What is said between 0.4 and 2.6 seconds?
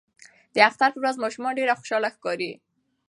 د اختر په ورځ ماشومان ډیر خوشاله ښکاري.